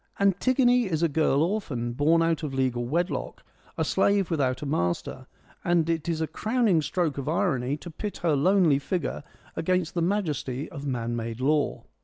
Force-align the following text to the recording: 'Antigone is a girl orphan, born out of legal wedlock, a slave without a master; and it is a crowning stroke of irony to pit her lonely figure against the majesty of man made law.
'Antigone 0.19 0.85
is 0.87 1.03
a 1.03 1.07
girl 1.07 1.43
orphan, 1.43 1.93
born 1.93 2.23
out 2.23 2.41
of 2.41 2.55
legal 2.55 2.85
wedlock, 2.87 3.43
a 3.77 3.83
slave 3.85 4.31
without 4.31 4.63
a 4.63 4.65
master; 4.65 5.27
and 5.63 5.87
it 5.91 6.09
is 6.09 6.21
a 6.21 6.25
crowning 6.25 6.81
stroke 6.81 7.19
of 7.19 7.29
irony 7.29 7.77
to 7.77 7.91
pit 7.91 8.17
her 8.23 8.35
lonely 8.35 8.79
figure 8.79 9.21
against 9.55 9.93
the 9.93 10.01
majesty 10.01 10.67
of 10.71 10.87
man 10.87 11.15
made 11.15 11.39
law. 11.39 11.83